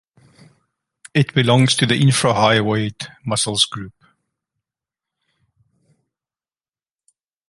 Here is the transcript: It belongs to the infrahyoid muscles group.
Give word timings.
It 1.13 1.35
belongs 1.35 1.75
to 1.75 1.85
the 1.85 1.93
infrahyoid 1.93 3.07
muscles 3.23 3.65
group. 3.65 3.93